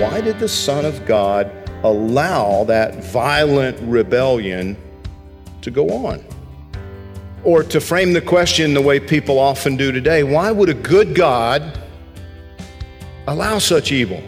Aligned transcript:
Why 0.00 0.22
did 0.22 0.38
the 0.38 0.48
Son 0.48 0.86
of 0.86 1.04
God 1.04 1.52
allow 1.84 2.64
that 2.64 3.04
violent 3.04 3.78
rebellion 3.82 4.74
to 5.60 5.70
go 5.70 5.90
on? 6.06 6.24
Or 7.44 7.62
to 7.64 7.82
frame 7.82 8.14
the 8.14 8.22
question 8.22 8.72
the 8.72 8.80
way 8.80 8.98
people 8.98 9.38
often 9.38 9.76
do 9.76 9.92
today, 9.92 10.22
why 10.22 10.52
would 10.52 10.70
a 10.70 10.74
good 10.74 11.14
God 11.14 11.78
allow 13.26 13.58
such 13.58 13.92
evil 13.92 14.22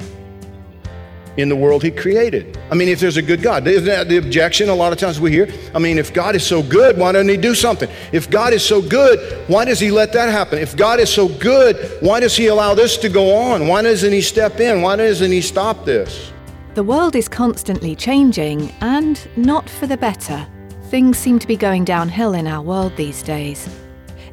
in 1.36 1.48
the 1.48 1.56
world 1.56 1.82
he 1.82 1.90
created? 1.90 2.58
I 2.70 2.74
mean, 2.74 2.88
if 2.88 3.00
there's 3.00 3.16
a 3.16 3.22
good 3.22 3.42
God, 3.42 3.66
isn't 3.66 3.84
that 3.84 4.08
the 4.08 4.18
objection 4.18 4.68
a 4.68 4.74
lot 4.74 4.92
of 4.92 4.98
times 4.98 5.20
we 5.20 5.30
hear? 5.30 5.48
I 5.74 5.78
mean, 5.78 5.98
if 5.98 6.12
God 6.12 6.34
is 6.34 6.46
so 6.46 6.62
good, 6.62 6.98
why 6.98 7.12
doesn't 7.12 7.28
he 7.28 7.36
do 7.36 7.54
something? 7.54 7.88
If 8.12 8.30
God 8.30 8.52
is 8.52 8.64
so 8.64 8.82
good, 8.82 9.48
why 9.48 9.64
does 9.64 9.80
he 9.80 9.90
let 9.90 10.12
that 10.12 10.28
happen? 10.28 10.58
If 10.58 10.76
God 10.76 11.00
is 11.00 11.12
so 11.12 11.28
good, 11.28 11.76
why 12.00 12.20
does 12.20 12.36
he 12.36 12.46
allow 12.48 12.74
this 12.74 12.96
to 12.98 13.08
go 13.08 13.34
on? 13.34 13.66
Why 13.66 13.82
doesn't 13.82 14.12
he 14.12 14.20
step 14.20 14.60
in? 14.60 14.82
Why 14.82 14.96
doesn't 14.96 15.30
he 15.30 15.40
stop 15.40 15.84
this? 15.84 16.32
The 16.74 16.82
world 16.82 17.16
is 17.16 17.28
constantly 17.28 17.94
changing 17.94 18.72
and 18.80 19.28
not 19.36 19.68
for 19.68 19.86
the 19.86 19.96
better. 19.96 20.46
Things 20.84 21.18
seem 21.18 21.38
to 21.38 21.46
be 21.46 21.56
going 21.56 21.84
downhill 21.84 22.34
in 22.34 22.46
our 22.46 22.62
world 22.62 22.96
these 22.96 23.22
days. 23.22 23.68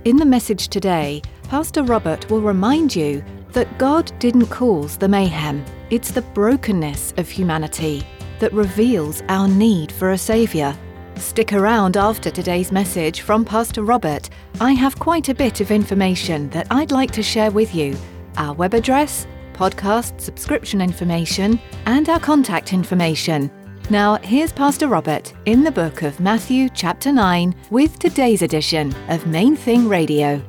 In 0.05 0.15
the 0.15 0.25
message 0.25 0.69
today, 0.69 1.21
Pastor 1.43 1.83
Robert 1.83 2.29
will 2.29 2.41
remind 2.41 2.95
you 2.95 3.23
that 3.51 3.77
God 3.77 4.11
didn't 4.19 4.47
cause 4.47 4.97
the 4.97 5.07
mayhem. 5.07 5.63
It's 5.89 6.11
the 6.11 6.21
brokenness 6.21 7.13
of 7.17 7.29
humanity 7.29 8.05
that 8.39 8.53
reveals 8.53 9.21
our 9.29 9.47
need 9.47 9.91
for 9.91 10.11
a 10.11 10.17
Saviour. 10.17 10.75
Stick 11.15 11.53
around 11.53 11.97
after 11.97 12.31
today's 12.31 12.71
message 12.71 13.21
from 13.21 13.43
Pastor 13.43 13.83
Robert. 13.83 14.29
I 14.61 14.71
have 14.73 14.97
quite 14.97 15.29
a 15.29 15.35
bit 15.35 15.59
of 15.59 15.71
information 15.71 16.49
that 16.51 16.67
I'd 16.71 16.91
like 16.91 17.11
to 17.11 17.23
share 17.23 17.51
with 17.51 17.75
you. 17.75 17.97
Our 18.37 18.53
web 18.53 18.73
address, 18.73 19.27
podcast 19.53 20.21
subscription 20.21 20.79
information, 20.79 21.59
and 21.85 22.07
our 22.07 22.19
contact 22.19 22.71
information. 22.71 23.51
Now, 23.89 24.15
here's 24.17 24.53
Pastor 24.53 24.87
Robert 24.87 25.33
in 25.45 25.63
the 25.63 25.71
book 25.71 26.03
of 26.03 26.19
Matthew, 26.19 26.69
chapter 26.69 27.11
9, 27.11 27.55
with 27.71 27.99
today's 27.99 28.43
edition 28.43 28.93
of 29.09 29.25
Main 29.25 29.55
Thing 29.55 29.89
Radio. 29.89 30.41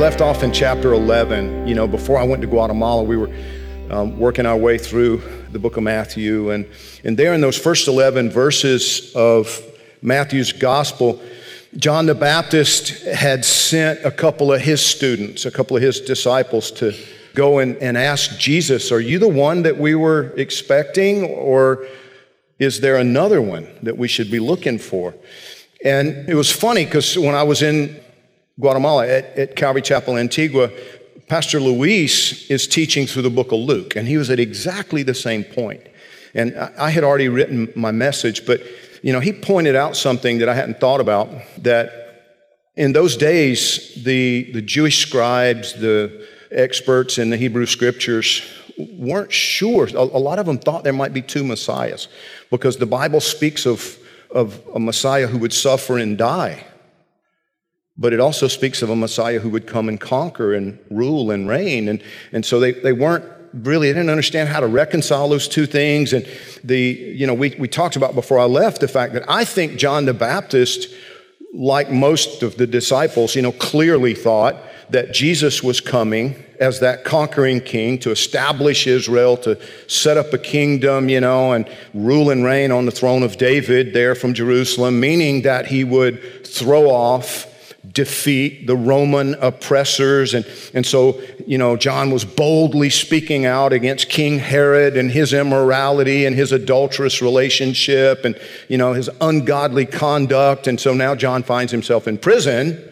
Left 0.00 0.22
off 0.22 0.42
in 0.42 0.50
chapter 0.50 0.94
11. 0.94 1.68
You 1.68 1.74
know, 1.74 1.86
before 1.86 2.16
I 2.16 2.22
went 2.22 2.40
to 2.40 2.48
Guatemala, 2.48 3.02
we 3.02 3.18
were 3.18 3.30
um, 3.90 4.18
working 4.18 4.46
our 4.46 4.56
way 4.56 4.78
through 4.78 5.20
the 5.52 5.58
book 5.58 5.76
of 5.76 5.82
Matthew. 5.82 6.52
And, 6.52 6.66
and 7.04 7.18
there 7.18 7.34
in 7.34 7.42
those 7.42 7.58
first 7.58 7.86
11 7.86 8.30
verses 8.30 9.12
of 9.14 9.62
Matthew's 10.00 10.54
gospel, 10.54 11.20
John 11.76 12.06
the 12.06 12.14
Baptist 12.14 13.04
had 13.04 13.44
sent 13.44 14.02
a 14.02 14.10
couple 14.10 14.54
of 14.54 14.62
his 14.62 14.82
students, 14.82 15.44
a 15.44 15.50
couple 15.50 15.76
of 15.76 15.82
his 15.82 16.00
disciples, 16.00 16.70
to 16.72 16.94
go 17.34 17.58
and, 17.58 17.76
and 17.76 17.98
ask 17.98 18.38
Jesus, 18.38 18.90
Are 18.92 19.00
you 19.00 19.18
the 19.18 19.28
one 19.28 19.64
that 19.64 19.76
we 19.76 19.94
were 19.94 20.32
expecting, 20.38 21.24
or 21.24 21.86
is 22.58 22.80
there 22.80 22.96
another 22.96 23.42
one 23.42 23.68
that 23.82 23.98
we 23.98 24.08
should 24.08 24.30
be 24.30 24.40
looking 24.40 24.78
for? 24.78 25.14
And 25.84 26.26
it 26.26 26.36
was 26.36 26.50
funny 26.50 26.86
because 26.86 27.18
when 27.18 27.34
I 27.34 27.42
was 27.42 27.60
in 27.60 28.00
Guatemala 28.60 29.08
at, 29.08 29.24
at 29.38 29.56
Calvary 29.56 29.82
Chapel, 29.82 30.16
Antigua, 30.16 30.70
Pastor 31.28 31.60
Luis 31.60 32.50
is 32.50 32.66
teaching 32.66 33.06
through 33.06 33.22
the 33.22 33.30
book 33.30 33.52
of 33.52 33.60
Luke, 33.60 33.96
and 33.96 34.08
he 34.08 34.16
was 34.16 34.30
at 34.30 34.40
exactly 34.40 35.02
the 35.02 35.14
same 35.14 35.44
point. 35.44 35.80
And 36.34 36.56
I, 36.56 36.90
had 36.90 37.04
already 37.04 37.28
written 37.28 37.72
my 37.74 37.90
message, 37.90 38.46
but 38.46 38.62
you 39.02 39.12
know, 39.12 39.20
he 39.20 39.32
pointed 39.32 39.76
out 39.76 39.96
something 39.96 40.38
that 40.38 40.48
I 40.48 40.54
hadn't 40.54 40.80
thought 40.80 41.00
about 41.00 41.28
that 41.58 42.00
in 42.76 42.92
those 42.92 43.16
days, 43.16 43.94
the, 44.02 44.50
the 44.52 44.62
Jewish 44.62 45.06
scribes, 45.06 45.74
the 45.74 46.26
experts 46.50 47.18
in 47.18 47.30
the 47.30 47.36
Hebrew 47.36 47.66
scriptures 47.66 48.42
weren't 48.76 49.32
sure. 49.32 49.86
A, 49.86 49.98
a 49.98 50.22
lot 50.22 50.38
of 50.38 50.46
them 50.46 50.58
thought 50.58 50.84
there 50.84 50.92
might 50.92 51.12
be 51.12 51.22
two 51.22 51.44
messiahs 51.44 52.08
because 52.50 52.76
the 52.76 52.86
Bible 52.86 53.20
speaks 53.20 53.66
of, 53.66 53.98
of 54.30 54.60
a 54.74 54.80
Messiah 54.80 55.26
who 55.26 55.38
would 55.38 55.52
suffer 55.52 55.98
and 55.98 56.16
die. 56.16 56.64
But 58.00 58.14
it 58.14 58.18
also 58.18 58.48
speaks 58.48 58.80
of 58.80 58.88
a 58.88 58.96
Messiah 58.96 59.38
who 59.38 59.50
would 59.50 59.66
come 59.66 59.88
and 59.88 60.00
conquer 60.00 60.54
and 60.54 60.78
rule 60.90 61.30
and 61.30 61.46
reign. 61.48 61.86
And, 61.86 62.02
and 62.32 62.44
so 62.46 62.58
they, 62.58 62.72
they 62.72 62.94
weren't 62.94 63.24
really, 63.52 63.88
they 63.88 63.98
didn't 63.98 64.10
understand 64.10 64.48
how 64.48 64.60
to 64.60 64.66
reconcile 64.66 65.28
those 65.28 65.46
two 65.46 65.66
things. 65.66 66.14
And 66.14 66.26
the, 66.64 66.80
you 66.80 67.26
know, 67.26 67.34
we, 67.34 67.54
we 67.58 67.68
talked 67.68 67.96
about 67.96 68.14
before 68.14 68.38
I 68.38 68.44
left 68.44 68.80
the 68.80 68.88
fact 68.88 69.12
that 69.12 69.28
I 69.28 69.44
think 69.44 69.76
John 69.76 70.06
the 70.06 70.14
Baptist, 70.14 70.88
like 71.52 71.90
most 71.90 72.42
of 72.42 72.56
the 72.56 72.66
disciples, 72.66 73.36
you 73.36 73.42
know, 73.42 73.52
clearly 73.52 74.14
thought 74.14 74.56
that 74.88 75.12
Jesus 75.12 75.62
was 75.62 75.80
coming 75.80 76.42
as 76.58 76.80
that 76.80 77.04
conquering 77.04 77.60
king 77.60 77.98
to 77.98 78.10
establish 78.10 78.86
Israel, 78.86 79.36
to 79.38 79.58
set 79.88 80.16
up 80.16 80.32
a 80.32 80.38
kingdom, 80.38 81.08
you 81.08 81.20
know, 81.20 81.52
and 81.52 81.68
rule 81.92 82.30
and 82.30 82.44
reign 82.44 82.70
on 82.72 82.86
the 82.86 82.92
throne 82.92 83.22
of 83.22 83.36
David 83.36 83.92
there 83.92 84.14
from 84.14 84.32
Jerusalem, 84.32 85.00
meaning 85.00 85.42
that 85.42 85.66
he 85.66 85.84
would 85.84 86.46
throw 86.46 86.90
off 86.90 87.46
defeat 88.00 88.66
the 88.66 88.74
Roman 88.74 89.34
oppressors. 89.34 90.32
And, 90.32 90.46
and 90.72 90.86
so, 90.86 91.20
you 91.46 91.58
know, 91.58 91.76
John 91.76 92.10
was 92.10 92.24
boldly 92.24 92.88
speaking 92.88 93.44
out 93.44 93.74
against 93.74 94.08
King 94.08 94.38
Herod 94.38 94.96
and 94.96 95.10
his 95.10 95.34
immorality 95.34 96.24
and 96.24 96.34
his 96.34 96.50
adulterous 96.50 97.20
relationship 97.20 98.24
and, 98.24 98.40
you 98.68 98.78
know, 98.78 98.94
his 98.94 99.10
ungodly 99.20 99.84
conduct. 99.84 100.66
And 100.66 100.80
so 100.80 100.94
now 100.94 101.14
John 101.14 101.42
finds 101.42 101.72
himself 101.72 102.08
in 102.08 102.16
prison. 102.16 102.89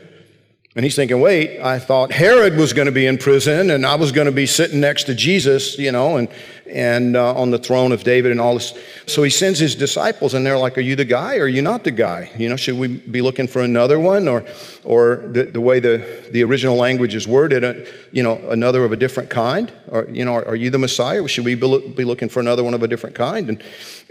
And 0.78 0.84
he's 0.84 0.94
thinking, 0.94 1.20
wait, 1.20 1.58
I 1.58 1.80
thought 1.80 2.12
Herod 2.12 2.56
was 2.56 2.72
going 2.72 2.86
to 2.86 2.92
be 2.92 3.04
in 3.04 3.18
prison 3.18 3.70
and 3.70 3.84
I 3.84 3.96
was 3.96 4.12
going 4.12 4.26
to 4.26 4.32
be 4.32 4.46
sitting 4.46 4.78
next 4.78 5.04
to 5.04 5.14
Jesus, 5.16 5.76
you 5.76 5.90
know, 5.90 6.18
and, 6.18 6.28
and 6.70 7.16
uh, 7.16 7.34
on 7.34 7.50
the 7.50 7.58
throne 7.58 7.90
of 7.90 8.04
David 8.04 8.30
and 8.30 8.40
all 8.40 8.54
this. 8.54 8.78
So 9.06 9.24
he 9.24 9.30
sends 9.30 9.58
his 9.58 9.74
disciples 9.74 10.34
and 10.34 10.46
they're 10.46 10.56
like, 10.56 10.78
are 10.78 10.80
you 10.80 10.94
the 10.94 11.04
guy 11.04 11.38
or 11.38 11.46
are 11.46 11.48
you 11.48 11.62
not 11.62 11.82
the 11.82 11.90
guy? 11.90 12.30
You 12.38 12.48
know, 12.48 12.54
should 12.54 12.78
we 12.78 12.86
be 12.86 13.22
looking 13.22 13.48
for 13.48 13.60
another 13.60 13.98
one? 13.98 14.28
Or, 14.28 14.44
or 14.84 15.24
the, 15.26 15.46
the 15.46 15.60
way 15.60 15.80
the, 15.80 16.28
the 16.30 16.44
original 16.44 16.76
language 16.76 17.16
is 17.16 17.26
worded, 17.26 17.64
uh, 17.64 17.74
you 18.12 18.22
know, 18.22 18.36
another 18.48 18.84
of 18.84 18.92
a 18.92 18.96
different 18.96 19.30
kind? 19.30 19.72
Or, 19.88 20.06
you 20.08 20.24
know, 20.24 20.34
are, 20.34 20.46
are 20.46 20.54
you 20.54 20.70
the 20.70 20.78
Messiah? 20.78 21.26
Should 21.26 21.44
we 21.44 21.56
be, 21.56 21.66
look, 21.66 21.96
be 21.96 22.04
looking 22.04 22.28
for 22.28 22.38
another 22.38 22.62
one 22.62 22.74
of 22.74 22.84
a 22.84 22.86
different 22.86 23.16
kind? 23.16 23.48
And, 23.48 23.62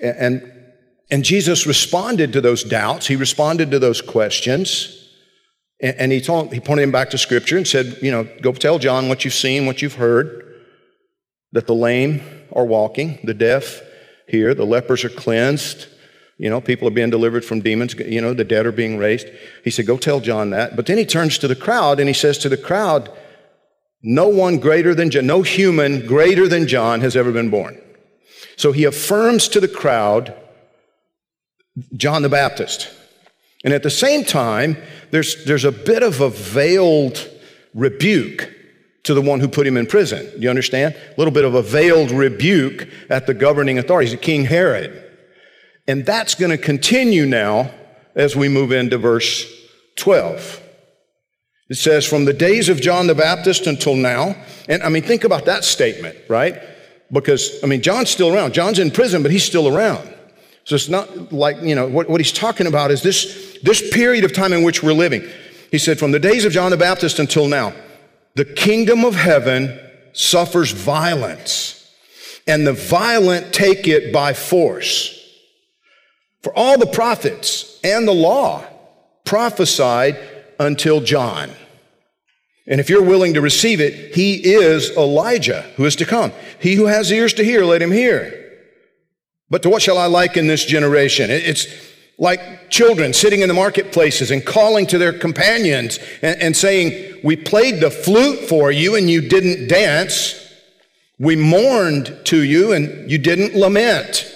and, 0.03 0.51
and 1.09 1.23
Jesus 1.23 1.65
responded 1.65 2.33
to 2.33 2.41
those 2.41 2.65
doubts. 2.65 3.07
He 3.07 3.15
responded 3.15 3.71
to 3.71 3.79
those 3.79 4.01
questions. 4.01 4.96
And 5.79 6.11
he 6.11 6.21
told 6.21 6.53
he 6.53 6.59
pointed 6.59 6.83
him 6.83 6.91
back 6.91 7.11
to 7.11 7.17
scripture 7.19 7.55
and 7.55 7.67
said, 7.67 7.99
you 8.01 8.09
know, 8.09 8.27
go 8.41 8.51
tell 8.51 8.79
John 8.79 9.09
what 9.09 9.23
you've 9.23 9.33
seen, 9.33 9.67
what 9.67 9.81
you've 9.81 9.93
heard, 9.93 10.43
that 11.51 11.67
the 11.67 11.75
lame 11.75 12.21
are 12.51 12.65
walking, 12.65 13.19
the 13.23 13.33
deaf 13.33 13.81
hear, 14.27 14.53
the 14.55 14.65
lepers 14.65 15.05
are 15.05 15.09
cleansed, 15.09 15.87
you 16.37 16.49
know, 16.49 16.61
people 16.61 16.87
are 16.87 16.91
being 16.91 17.09
delivered 17.09 17.45
from 17.45 17.61
demons, 17.61 17.93
you 17.95 18.21
know, 18.21 18.33
the 18.33 18.43
dead 18.43 18.65
are 18.65 18.71
being 18.71 18.97
raised. 18.97 19.27
He 19.63 19.69
said, 19.69 19.85
go 19.85 19.97
tell 19.97 20.19
John 20.19 20.49
that. 20.49 20.75
But 20.75 20.87
then 20.87 20.97
he 20.97 21.05
turns 21.05 21.37
to 21.39 21.47
the 21.47 21.55
crowd 21.55 21.99
and 21.99 22.07
he 22.07 22.13
says 22.13 22.37
to 22.39 22.49
the 22.49 22.57
crowd, 22.57 23.11
no 24.01 24.27
one 24.27 24.57
greater 24.57 24.93
than 24.93 25.09
John, 25.09 25.25
no 25.25 25.41
human 25.41 26.05
greater 26.05 26.47
than 26.47 26.67
John 26.67 27.01
has 27.01 27.15
ever 27.15 27.31
been 27.31 27.49
born. 27.49 27.81
So 28.55 28.71
he 28.71 28.83
affirms 28.83 29.47
to 29.49 29.59
the 29.59 29.67
crowd 29.67 30.33
John 31.95 32.23
the 32.23 32.29
Baptist. 32.29 32.89
And 33.63 33.73
at 33.73 33.83
the 33.83 33.89
same 33.89 34.23
time, 34.23 34.77
there's, 35.11 35.43
there's 35.45 35.65
a 35.65 35.71
bit 35.71 36.03
of 36.03 36.21
a 36.21 36.29
veiled 36.29 37.29
rebuke 37.73 38.53
to 39.03 39.13
the 39.13 39.21
one 39.21 39.39
who 39.39 39.47
put 39.47 39.65
him 39.65 39.77
in 39.77 39.85
prison. 39.85 40.29
You 40.37 40.49
understand? 40.49 40.95
A 40.95 41.13
little 41.17 41.33
bit 41.33 41.45
of 41.45 41.55
a 41.55 41.61
veiled 41.61 42.11
rebuke 42.11 42.87
at 43.09 43.25
the 43.25 43.33
governing 43.33 43.79
authorities, 43.79 44.13
at 44.13 44.21
King 44.21 44.45
Herod. 44.45 45.03
And 45.87 46.05
that's 46.05 46.35
going 46.35 46.51
to 46.51 46.57
continue 46.57 47.25
now 47.25 47.71
as 48.15 48.35
we 48.35 48.49
move 48.49 48.71
into 48.71 48.97
verse 48.97 49.49
12. 49.95 50.61
It 51.69 51.75
says, 51.75 52.05
from 52.05 52.25
the 52.25 52.33
days 52.33 52.69
of 52.69 52.81
John 52.81 53.07
the 53.07 53.15
Baptist 53.15 53.67
until 53.67 53.95
now. 53.95 54.35
And 54.67 54.83
I 54.83 54.89
mean, 54.89 55.03
think 55.03 55.23
about 55.23 55.45
that 55.45 55.63
statement, 55.63 56.17
right? 56.29 56.61
Because, 57.11 57.63
I 57.63 57.67
mean, 57.67 57.81
John's 57.81 58.09
still 58.09 58.33
around. 58.33 58.53
John's 58.53 58.79
in 58.79 58.91
prison, 58.91 59.21
but 59.21 59.31
he's 59.31 59.43
still 59.43 59.73
around. 59.73 60.13
So 60.67 60.75
it's 60.75 60.89
not 60.89 61.31
like, 61.31 61.61
you 61.61 61.75
know, 61.75 61.87
what, 61.87 62.09
what 62.09 62.19
he's 62.19 62.33
talking 62.33 62.67
about 62.67 62.91
is 62.91 63.01
this, 63.01 63.57
this 63.63 63.89
period 63.89 64.25
of 64.25 64.33
time 64.33 64.51
in 64.51 64.63
which 64.63 64.83
we're 64.83 64.91
living. 64.91 65.25
He 65.71 65.77
said, 65.77 65.97
from 65.97 66.11
the 66.11 66.19
days 66.19 66.43
of 66.43 66.51
John 66.51 66.71
the 66.71 66.77
Baptist 66.77 67.19
until 67.19 67.47
now, 67.47 67.73
the 68.35 68.43
kingdom 68.43 69.05
of 69.05 69.15
heaven 69.15 69.79
suffers 70.11 70.71
violence, 70.71 71.89
and 72.45 72.67
the 72.67 72.73
violent 72.73 73.53
take 73.53 73.87
it 73.87 74.11
by 74.11 74.33
force. 74.33 75.17
For 76.43 76.53
all 76.53 76.77
the 76.77 76.85
prophets 76.85 77.79
and 77.81 78.05
the 78.05 78.13
law 78.13 78.65
prophesied 79.23 80.19
until 80.59 80.99
John. 80.99 81.49
And 82.67 82.81
if 82.81 82.89
you're 82.89 83.05
willing 83.05 83.35
to 83.35 83.41
receive 83.41 83.79
it, 83.79 84.13
he 84.13 84.33
is 84.33 84.91
Elijah 84.97 85.61
who 85.77 85.85
is 85.85 85.95
to 85.95 86.05
come. 86.05 86.33
He 86.59 86.75
who 86.75 86.87
has 86.87 87.09
ears 87.09 87.33
to 87.35 87.45
hear, 87.45 87.63
let 87.63 87.81
him 87.81 87.91
hear. 87.91 88.46
But 89.49 89.63
to 89.63 89.69
what 89.69 89.81
shall 89.81 89.97
I 89.97 90.07
liken 90.07 90.47
this 90.47 90.65
generation? 90.65 91.29
It's 91.29 91.67
like 92.17 92.69
children 92.69 93.13
sitting 93.13 93.41
in 93.41 93.47
the 93.47 93.53
marketplaces 93.53 94.31
and 94.31 94.45
calling 94.45 94.87
to 94.87 94.97
their 94.97 95.13
companions 95.13 95.99
and, 96.21 96.41
and 96.41 96.57
saying, 96.57 97.19
We 97.23 97.35
played 97.35 97.79
the 97.79 97.91
flute 97.91 98.39
for 98.49 98.71
you 98.71 98.95
and 98.95 99.09
you 99.09 99.21
didn't 99.21 99.67
dance. 99.67 100.43
We 101.19 101.35
mourned 101.35 102.15
to 102.25 102.41
you 102.41 102.73
and 102.73 103.09
you 103.09 103.17
didn't 103.17 103.55
lament. 103.55 104.33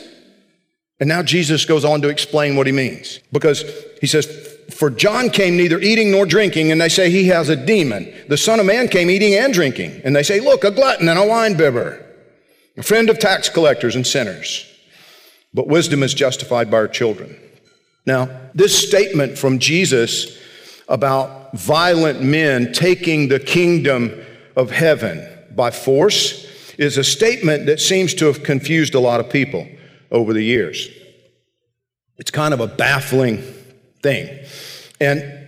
And 1.00 1.10
now 1.10 1.24
Jesus 1.24 1.66
goes 1.66 1.84
on 1.84 2.02
to 2.04 2.10
explain 2.10 2.56
what 2.56 2.68
he 2.68 2.74
means. 2.74 3.20
Because 3.32 3.66
he 4.00 4.08
says, 4.08 4.26
For 4.70 4.92
John 4.92 5.32
came 5.32 5.58
neither 5.58 5.80
eating 5.80 6.12
nor 6.12 6.28
drinking, 6.28 6.72
and 6.72 6.80
they 6.80 6.90
say 6.90 7.10
he 7.10 7.28
has 7.28 7.50
a 7.50 7.56
demon. 7.56 8.14
The 8.30 8.38
Son 8.38 8.60
of 8.60 8.68
Man 8.68 8.88
came 8.88 9.10
eating 9.10 9.34
and 9.34 9.52
drinking, 9.52 10.02
and 10.04 10.16
they 10.16 10.22
say, 10.22 10.40
Look, 10.40 10.64
a 10.64 10.70
glutton 10.70 11.10
and 11.10 11.18
a 11.18 11.24
winebibber, 11.24 12.04
a 12.78 12.84
friend 12.84 13.10
of 13.10 13.18
tax 13.18 13.50
collectors 13.50 13.96
and 13.96 14.06
sinners. 14.06 14.71
But 15.54 15.68
wisdom 15.68 16.04
is 16.04 16.14
justified 16.14 16.72
by 16.72 16.78
her 16.78 16.88
children. 16.88 17.38
Now, 18.06 18.30
this 18.54 18.88
statement 18.88 19.38
from 19.38 19.60
Jesus 19.60 20.38
about 20.88 21.54
violent 21.54 22.22
men 22.22 22.74
taking 22.74 23.28
the 23.28 23.40
kingdom 23.40 24.14
of 24.56 24.72
heaven 24.72 25.28
by 25.56 25.72
force 25.72 26.48
is 26.78 26.98
a 26.98 27.04
statement 27.04 27.66
that 27.66 27.80
seems 27.80 28.14
to 28.16 28.26
have 28.26 28.44
confused 28.44 28.96
a 28.96 29.00
lot 29.00 29.20
of 29.20 29.30
people 29.30 29.68
over 30.10 30.34
the 30.34 30.42
years. 30.42 30.90
It's 32.18 32.32
kind 32.32 32.54
of 32.54 32.60
a 32.60 32.68
baffling 32.68 33.42
thing. 34.02 34.46
And 35.00 35.42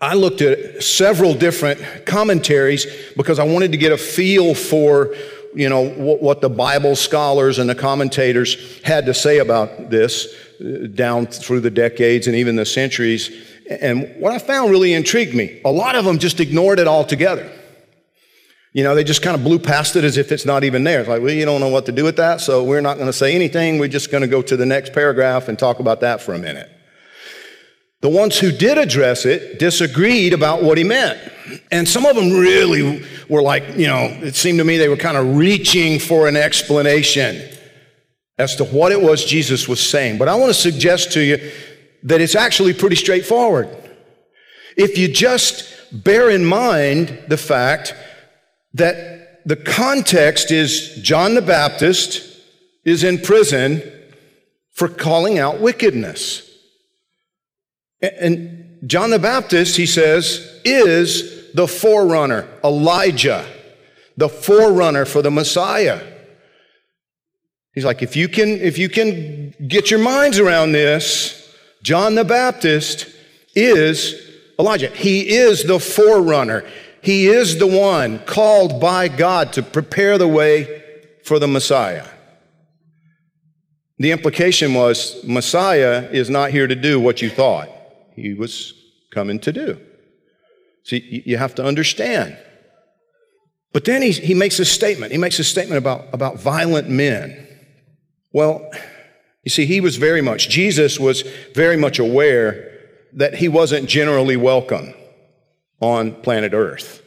I 0.00 0.14
looked 0.14 0.40
at 0.40 0.82
several 0.82 1.34
different 1.34 2.06
commentaries 2.06 2.86
because 3.16 3.38
I 3.38 3.44
wanted 3.44 3.72
to 3.72 3.78
get 3.78 3.92
a 3.92 3.96
feel 3.96 4.54
for 4.54 5.14
you 5.54 5.68
know 5.68 5.88
what, 5.88 6.40
the 6.40 6.48
bible 6.48 6.96
scholars 6.96 7.58
and 7.58 7.68
the 7.68 7.74
commentators 7.74 8.80
had 8.82 9.06
to 9.06 9.14
say 9.14 9.38
about 9.38 9.90
this 9.90 10.34
uh, 10.60 10.86
down 10.94 11.26
through 11.26 11.60
the 11.60 11.70
decades 11.70 12.26
and 12.26 12.36
even 12.36 12.56
the 12.56 12.66
centuries. 12.66 13.30
And 13.68 14.14
what 14.18 14.32
i 14.32 14.38
found 14.38 14.70
really 14.70 14.92
intrigued 14.92 15.34
me 15.34 15.60
a 15.64 15.72
lot 15.72 15.94
of 15.94 16.04
them 16.04 16.18
just 16.18 16.40
ignored 16.40 16.78
it 16.78 16.88
altogether. 16.88 17.50
You 18.72 18.84
know 18.84 18.94
they 18.94 19.04
just 19.04 19.22
kind 19.22 19.36
of 19.36 19.44
blew 19.44 19.58
past 19.58 19.96
it 19.96 20.04
as 20.04 20.16
if 20.16 20.32
it's 20.32 20.46
not 20.46 20.64
even 20.64 20.84
there. 20.84 21.00
It's 21.00 21.08
like 21.08 21.22
well 21.22 21.32
you 21.32 21.44
don't 21.44 21.60
know 21.60 21.68
what 21.68 21.86
to 21.86 21.92
do 21.92 22.04
with 22.04 22.16
that 22.16 22.40
so 22.40 22.64
we're 22.64 22.80
not 22.80 22.94
going 22.94 23.08
to 23.08 23.12
say 23.12 23.34
anything. 23.34 23.78
We're 23.78 23.88
just 23.88 24.10
going 24.10 24.22
to 24.22 24.28
go 24.28 24.42
to 24.42 24.56
the 24.56 24.66
next 24.66 24.92
paragraph 24.92 25.48
and 25.48 25.58
talk 25.58 25.78
about 25.78 26.00
that 26.00 26.20
for 26.20 26.34
a 26.34 26.38
minute 26.38 26.70
the 28.02 28.08
ones 28.08 28.38
who 28.38 28.52
did 28.52 28.78
address 28.78 29.24
it 29.24 29.58
disagreed 29.58 30.34
about 30.34 30.62
what 30.62 30.76
he 30.76 30.84
meant. 30.84 31.18
And 31.70 31.88
some 31.88 32.04
of 32.04 32.16
them 32.16 32.32
really 32.32 33.04
were 33.28 33.42
like, 33.42 33.76
you 33.76 33.86
know, 33.86 34.06
it 34.20 34.34
seemed 34.34 34.58
to 34.58 34.64
me 34.64 34.76
they 34.76 34.88
were 34.88 34.96
kind 34.96 35.16
of 35.16 35.36
reaching 35.36 35.98
for 35.98 36.28
an 36.28 36.36
explanation 36.36 37.48
as 38.38 38.56
to 38.56 38.64
what 38.64 38.90
it 38.90 39.00
was 39.00 39.24
Jesus 39.24 39.68
was 39.68 39.80
saying. 39.80 40.18
But 40.18 40.28
I 40.28 40.34
want 40.34 40.50
to 40.50 40.54
suggest 40.54 41.12
to 41.12 41.20
you 41.22 41.52
that 42.02 42.20
it's 42.20 42.34
actually 42.34 42.74
pretty 42.74 42.96
straightforward. 42.96 43.68
If 44.76 44.98
you 44.98 45.06
just 45.06 45.72
bear 45.92 46.28
in 46.28 46.44
mind 46.44 47.22
the 47.28 47.36
fact 47.36 47.94
that 48.74 49.46
the 49.46 49.56
context 49.56 50.50
is 50.50 50.96
John 51.02 51.34
the 51.34 51.42
Baptist 51.42 52.40
is 52.84 53.04
in 53.04 53.18
prison 53.18 53.80
for 54.72 54.88
calling 54.88 55.38
out 55.38 55.60
wickedness. 55.60 56.48
And 58.02 58.80
John 58.86 59.10
the 59.10 59.18
Baptist, 59.18 59.76
he 59.76 59.86
says, 59.86 60.60
is 60.64 61.52
the 61.52 61.68
forerunner, 61.68 62.48
Elijah, 62.64 63.46
the 64.16 64.28
forerunner 64.28 65.04
for 65.04 65.22
the 65.22 65.30
Messiah. 65.30 66.02
He's 67.74 67.84
like, 67.84 68.02
if 68.02 68.16
you 68.16 68.28
can, 68.28 68.48
if 68.48 68.76
you 68.76 68.88
can 68.88 69.54
get 69.68 69.90
your 69.90 70.00
minds 70.00 70.38
around 70.38 70.72
this, 70.72 71.56
John 71.82 72.16
the 72.16 72.24
Baptist 72.24 73.08
is 73.54 74.14
Elijah. 74.58 74.88
He 74.88 75.30
is 75.30 75.64
the 75.64 75.78
forerunner. 75.78 76.64
He 77.02 77.28
is 77.28 77.58
the 77.58 77.66
one 77.66 78.18
called 78.20 78.80
by 78.80 79.08
God 79.08 79.52
to 79.54 79.62
prepare 79.62 80.18
the 80.18 80.28
way 80.28 80.82
for 81.24 81.38
the 81.38 81.48
Messiah. 81.48 82.06
The 83.98 84.10
implication 84.10 84.74
was 84.74 85.22
Messiah 85.24 86.08
is 86.10 86.28
not 86.28 86.50
here 86.50 86.66
to 86.66 86.74
do 86.74 86.98
what 86.98 87.22
you 87.22 87.30
thought 87.30 87.68
he 88.14 88.34
was 88.34 88.74
coming 89.10 89.38
to 89.40 89.52
do. 89.52 89.80
See, 90.84 91.22
you 91.26 91.36
have 91.36 91.54
to 91.56 91.64
understand. 91.64 92.36
But 93.72 93.84
then 93.84 94.02
he, 94.02 94.12
he 94.12 94.34
makes 94.34 94.58
a 94.58 94.64
statement. 94.64 95.12
He 95.12 95.18
makes 95.18 95.38
a 95.38 95.44
statement 95.44 95.78
about, 95.78 96.12
about 96.12 96.38
violent 96.38 96.88
men. 96.88 97.48
Well, 98.32 98.70
you 99.44 99.50
see, 99.50 99.66
he 99.66 99.80
was 99.80 99.96
very 99.96 100.20
much, 100.20 100.48
Jesus 100.48 101.00
was 101.00 101.22
very 101.54 101.76
much 101.76 101.98
aware 101.98 102.70
that 103.14 103.34
he 103.34 103.48
wasn't 103.48 103.88
generally 103.88 104.36
welcome 104.36 104.94
on 105.80 106.14
planet 106.22 106.52
Earth. 106.54 107.02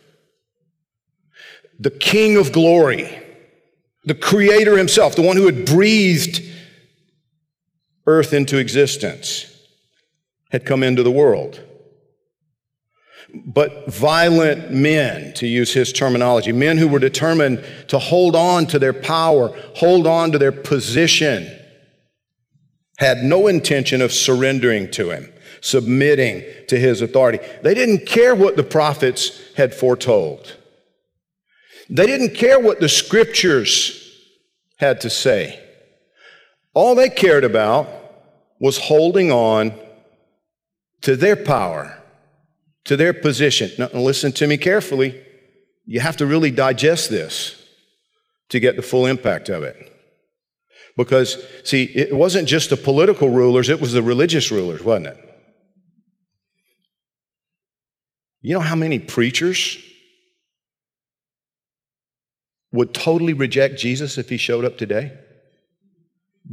The 1.80 1.92
King 1.92 2.38
of 2.38 2.52
glory, 2.52 3.22
the 4.06 4.16
Creator 4.16 4.78
himself, 4.78 5.16
the 5.16 5.22
one 5.22 5.38
who 5.38 5.46
had 5.46 5.66
breathed 5.66 6.42
earth 8.07 8.33
into 8.33 8.57
existence, 8.57 9.52
had 10.52 10.66
come 10.66 10.83
into 10.83 11.04
the 11.04 11.11
world. 11.11 11.61
But 13.33 13.92
violent 13.92 14.71
men, 14.71 15.33
to 15.33 15.47
use 15.47 15.73
his 15.73 15.92
terminology, 15.92 16.52
men 16.52 16.78
who 16.78 16.87
were 16.87 16.99
determined 16.99 17.66
to 17.90 17.99
hold 17.99 18.35
on 18.35 18.66
to 18.68 18.80
their 18.80 18.94
power, 18.94 19.49
hold 19.75 20.07
on 20.07 20.31
to 20.31 20.37
their 20.37 20.52
position, 20.52 21.52
had 22.97 23.23
no 23.23 23.47
intention 23.47 24.02
of 24.02 24.14
surrendering 24.14 24.90
to 24.92 25.09
him, 25.09 25.33
submitting 25.59 26.44
to 26.69 26.80
his 26.80 27.02
authority. 27.02 27.40
They 27.61 27.73
didn't 27.73 28.06
care 28.06 28.35
what 28.35 28.56
the 28.56 28.64
prophets 28.64 29.42
had 29.56 29.73
foretold. 29.73 30.56
They 31.90 32.06
didn't 32.06 32.35
care 32.35 32.59
what 32.59 32.80
the 32.80 32.90
scriptures 32.90 34.02
had 34.78 35.02
to 35.02 35.09
say. 35.09 35.59
All 36.73 36.95
they 36.95 37.09
cared 37.09 37.44
about 37.44 37.90
was 38.59 38.78
holding 38.78 39.31
on 39.31 39.73
to 41.06 41.16
their 41.16 41.35
power, 41.35 42.02
to 42.83 42.97
their 42.97 43.14
position. 43.14 43.69
Now, 43.78 43.90
listen 43.94 44.31
to 44.33 44.47
me 44.47 44.57
carefully. 44.57 45.24
You 45.85 46.00
have 46.00 46.18
to 46.18 46.26
really 46.26 46.50
digest 46.50 47.12
this 47.12 47.64
to 48.50 48.59
get 48.59 48.76
the 48.76 48.81
full 48.81 49.06
impact 49.06 49.50
of 49.50 49.62
it. 49.62 49.78
Because, 50.97 51.38
see, 51.64 51.83
it 51.83 52.16
wasn't 52.16 52.47
just 52.47 52.71
the 52.71 52.78
political 52.78 53.30
rulers, 53.30 53.69
it 53.69 53.80
was 53.80 53.94
the 53.94 54.02
religious 54.02 54.52
rulers, 54.52 54.83
wasn't 54.83 55.07
it? 55.07 55.18
You 58.42 58.56
know 58.56 58.62
how 58.62 58.76
many 58.76 58.97
preachers 58.97 59.78
would 62.71 62.95
totally 62.95 63.33
reject 63.33 63.78
Jesus 63.78 64.18
if 64.18 64.30
he 64.30 64.38
showed 64.38 64.66
up 64.66 64.80
today? 64.80 65.16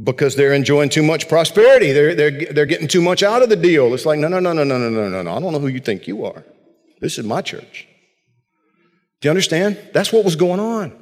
Because 0.01 0.35
they're 0.35 0.53
enjoying 0.53 0.89
too 0.89 1.03
much 1.03 1.27
prosperity. 1.27 1.91
They're, 1.91 2.15
they're, 2.15 2.53
they're 2.53 2.65
getting 2.65 2.87
too 2.87 3.01
much 3.01 3.21
out 3.21 3.43
of 3.43 3.49
the 3.49 3.55
deal. 3.55 3.93
It's 3.93 4.05
like, 4.05 4.19
no, 4.19 4.27
no, 4.27 4.39
no, 4.39 4.53
no, 4.53 4.63
no, 4.63 4.77
no, 4.77 4.89
no, 4.89 5.09
no, 5.09 5.21
no. 5.21 5.35
I 5.35 5.39
don't 5.39 5.51
know 5.51 5.59
who 5.59 5.67
you 5.67 5.79
think 5.79 6.07
you 6.07 6.25
are. 6.25 6.43
This 6.99 7.17
is 7.17 7.25
my 7.25 7.41
church. 7.41 7.87
Do 9.21 9.27
you 9.27 9.29
understand? 9.29 9.77
That's 9.93 10.11
what 10.11 10.25
was 10.25 10.35
going 10.35 10.59
on. 10.59 10.93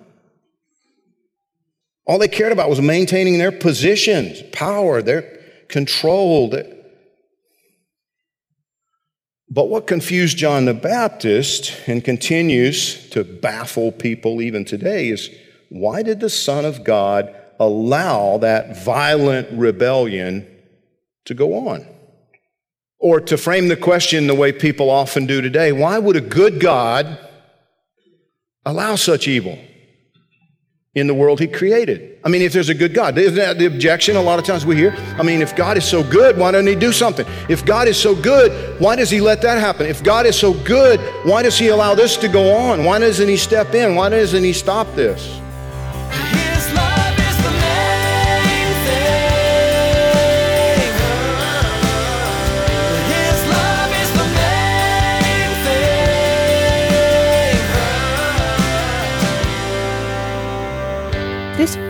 All 2.05 2.19
they 2.19 2.27
cared 2.27 2.51
about 2.51 2.69
was 2.69 2.81
maintaining 2.81 3.37
their 3.37 3.51
positions, 3.51 4.41
power, 4.51 5.01
their 5.01 5.21
control. 5.69 6.49
But 9.49 9.69
what 9.69 9.87
confused 9.87 10.37
John 10.37 10.65
the 10.65 10.73
Baptist 10.73 11.73
and 11.87 12.03
continues 12.03 13.09
to 13.11 13.23
baffle 13.23 13.91
people 13.91 14.41
even 14.41 14.65
today 14.65 15.09
is 15.09 15.29
why 15.69 16.03
did 16.03 16.19
the 16.19 16.29
Son 16.29 16.65
of 16.65 16.83
God 16.83 17.33
allow 17.61 18.39
that 18.39 18.83
violent 18.83 19.47
rebellion 19.51 20.47
to 21.25 21.35
go 21.35 21.69
on? 21.69 21.85
Or 22.97 23.21
to 23.21 23.37
frame 23.37 23.67
the 23.67 23.77
question 23.77 24.27
the 24.27 24.35
way 24.35 24.51
people 24.51 24.89
often 24.89 25.27
do 25.27 25.41
today, 25.41 25.71
why 25.71 25.99
would 25.99 26.15
a 26.15 26.21
good 26.21 26.59
God 26.59 27.17
allow 28.65 28.95
such 28.95 29.27
evil 29.27 29.57
in 30.93 31.05
the 31.07 31.13
world 31.13 31.39
he 31.39 31.47
created? 31.47 32.19
I 32.23 32.29
mean, 32.29 32.41
if 32.41 32.51
there's 32.51 32.69
a 32.69 32.75
good 32.75 32.95
God, 32.95 33.17
isn't 33.17 33.35
that 33.35 33.59
the 33.59 33.65
objection 33.65 34.15
a 34.15 34.21
lot 34.21 34.39
of 34.39 34.45
times 34.45 34.65
we 34.65 34.75
hear? 34.75 34.95
I 35.17 35.23
mean, 35.23 35.41
if 35.41 35.55
God 35.55 35.77
is 35.77 35.85
so 35.85 36.03
good, 36.03 36.37
why 36.37 36.51
doesn't 36.51 36.67
he 36.67 36.75
do 36.75 36.91
something? 36.91 37.25
If 37.47 37.63
God 37.63 37.87
is 37.87 37.97
so 37.97 38.15
good, 38.15 38.79
why 38.79 38.95
does 38.95 39.11
he 39.11 39.21
let 39.21 39.41
that 39.43 39.59
happen? 39.59 39.85
If 39.85 40.03
God 40.03 40.25
is 40.25 40.37
so 40.37 40.53
good, 40.63 40.99
why 41.25 41.43
does 41.43 41.57
he 41.59 41.67
allow 41.67 41.93
this 41.93 42.17
to 42.17 42.27
go 42.27 42.55
on? 42.55 42.85
Why 42.85 42.97
doesn't 42.97 43.27
he 43.27 43.37
step 43.37 43.75
in? 43.75 43.95
Why 43.95 44.09
doesn't 44.09 44.43
he 44.43 44.53
stop 44.53 44.87
this? 44.95 45.39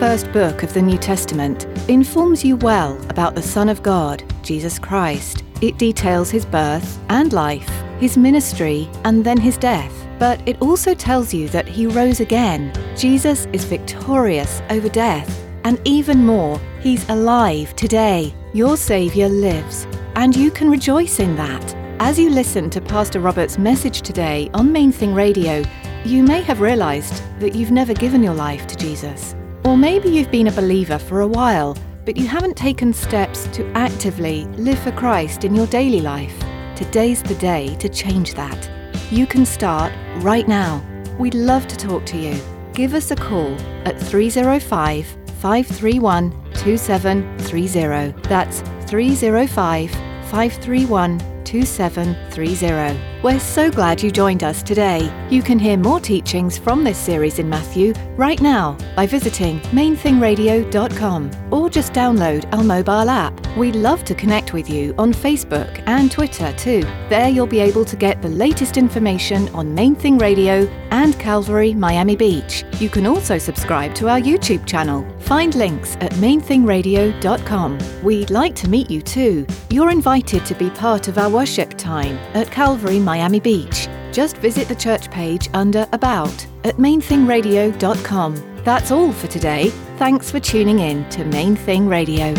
First 0.02 0.32
book 0.32 0.64
of 0.64 0.74
the 0.74 0.82
New 0.82 0.98
Testament 0.98 1.68
informs 1.88 2.44
you 2.44 2.56
well 2.56 3.00
about 3.12 3.36
the 3.36 3.42
Son 3.44 3.70
of 3.70 3.84
God, 3.84 4.24
Jesus 4.42 4.80
Christ. 4.80 5.44
It 5.62 5.78
details 5.78 6.32
his 6.32 6.44
birth 6.44 7.00
and 7.10 7.32
life, 7.32 7.70
his 8.00 8.18
ministry, 8.18 8.90
and 9.04 9.24
then 9.24 9.40
his 9.40 9.60
death. 9.60 9.94
But 10.18 10.42
it 10.48 10.60
also 10.60 10.96
tells 10.96 11.36
you 11.36 11.50
that 11.50 11.68
he 11.68 11.86
rose 11.86 12.20
again. 12.20 12.74
Jesus 12.98 13.48
is 13.54 13.64
victorious 13.64 14.64
over 14.72 14.90
death. 14.90 15.30
And 15.66 15.80
even 15.86 16.26
more, 16.26 16.60
he's 16.80 17.08
alive 17.08 17.76
today. 17.76 18.34
Your 18.54 18.78
Saviour 18.78 19.30
lives. 19.30 19.86
And 20.16 20.36
you 20.36 20.50
can 20.50 20.72
rejoice 20.72 21.20
in 21.20 21.36
that. 21.36 21.76
As 22.00 22.18
you 22.18 22.32
listen 22.32 22.72
to 22.72 22.82
Pastor 22.82 23.20
Robert's 23.20 23.60
message 23.60 24.02
today 24.02 24.50
on 24.56 24.72
Main 24.72 24.92
Thing 24.92 25.14
Radio, 25.14 25.64
you 26.04 26.24
may 26.24 26.42
have 26.42 26.60
realized 26.60 27.22
that 27.40 27.54
you've 27.54 27.70
never 27.70 27.94
given 27.94 28.24
your 28.24 28.34
life 28.34 28.66
to 28.66 28.76
Jesus. 28.76 29.36
Or 29.64 29.78
maybe 29.78 30.10
you've 30.10 30.32
been 30.32 30.48
a 30.48 30.52
believer 30.52 30.98
for 30.98 31.22
a 31.22 31.28
while, 31.28 31.78
but 32.04 32.18
you 32.18 32.28
haven't 32.28 32.58
taken 32.58 32.94
steps 32.94 33.48
to 33.54 33.66
actively 33.74 34.46
live 34.58 34.80
for 34.80 34.92
Christ 34.92 35.44
in 35.44 35.54
your 35.56 35.68
daily 35.68 36.02
life. 36.02 36.34
Today's 36.76 37.22
the 37.22 37.36
day 37.36 37.76
to 37.76 37.88
change 37.88 38.34
that. 38.34 38.70
You 39.12 39.28
can 39.28 39.46
start 39.46 39.94
right 40.18 40.48
now. 40.48 40.84
We'd 41.20 41.36
love 41.36 41.68
to 41.68 41.78
talk 41.78 42.06
to 42.08 42.18
you. 42.18 42.42
Give 42.74 42.96
us 42.96 43.12
a 43.12 43.16
call 43.16 43.54
at 43.86 44.02
305 44.02 45.06
531 45.40 46.32
2730. 46.54 48.28
That's 48.28 48.62
305 48.90 49.92
531 49.92 51.44
2730. 51.44 53.11
We're 53.24 53.40
so 53.40 53.70
glad 53.70 54.02
you 54.02 54.10
joined 54.10 54.44
us 54.44 54.64
today. 54.64 55.08
You 55.30 55.44
can 55.44 55.60
hear 55.60 55.78
more 55.78 56.00
teachings 56.00 56.58
from 56.58 56.84
this 56.84 56.98
series 56.98 57.38
in 57.38 57.48
Matthew 57.48 57.94
right 58.18 58.42
now 58.42 58.76
by 58.96 59.06
visiting 59.06 59.60
mainthingradio.com 59.60 61.32
or 61.52 61.70
just 61.70 61.94
download 61.94 62.52
our 62.52 62.64
mobile 62.64 63.12
app. 63.12 63.40
We'd 63.56 63.76
love 63.76 64.04
to 64.06 64.16
connect 64.16 64.54
with 64.54 64.68
you 64.72 64.96
on 64.98 65.14
Facebook 65.14 65.84
and 65.86 66.10
Twitter 66.10 66.52
too. 66.54 66.82
There 67.10 67.30
you'll 67.30 67.46
be 67.46 67.60
able 67.60 67.86
to 67.86 67.96
get 67.96 68.24
the 68.24 68.30
latest 68.30 68.76
information 68.76 69.50
on 69.50 69.76
Main 69.76 69.94
Thing 69.94 70.18
Radio 70.18 70.68
and 70.90 71.18
Calvary 71.20 71.74
Miami 71.76 72.16
Beach. 72.16 72.66
You 72.80 72.90
can 72.90 73.06
also 73.06 73.38
subscribe 73.38 73.94
to 73.96 74.10
our 74.10 74.20
YouTube 74.20 74.66
channel. 74.66 75.06
Find 75.20 75.54
links 75.54 75.96
at 75.98 76.12
mainthingradio.com. 76.14 77.80
We'd 78.04 78.32
like 78.32 78.56
to 78.56 78.68
meet 78.68 78.90
you 78.90 79.02
too. 79.02 79.46
You're 79.70 79.92
invited 79.92 80.46
to 80.46 80.56
be 80.56 80.70
part 80.72 81.08
of 81.08 81.18
our 81.18 81.30
worship 81.30 81.78
time 81.78 82.18
at 82.34 82.50
Calvary 82.52 83.00
Miami 83.12 83.42
Beach. 83.42 83.90
Just 84.14 84.38
visit 84.38 84.70
the 84.70 84.76
church 84.76 85.12
page 85.12 85.50
under 85.54 85.86
About 85.92 86.48
at 86.64 86.78
mainthingradio.com. 86.78 88.32
That's 88.64 88.90
all 88.92 89.12
for 89.12 89.28
today. 89.28 89.70
Thanks 89.98 90.32
for 90.32 90.40
tuning 90.40 90.80
in 90.80 91.10
to 91.10 91.26
Main 91.26 91.58
Thing 91.58 91.90
Radio. 91.90 92.34